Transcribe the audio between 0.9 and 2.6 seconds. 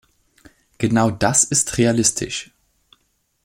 das ist realistisch.